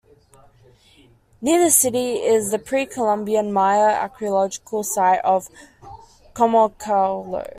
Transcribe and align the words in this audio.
Near 1.43 1.59
the 1.63 1.69
city 1.69 2.13
is 2.15 2.49
the 2.49 2.57
Pre-Columbian 2.57 3.53
Maya 3.53 3.99
archaeological 3.99 4.81
site 4.81 5.19
of 5.23 5.47
Comalcalco. 6.33 7.45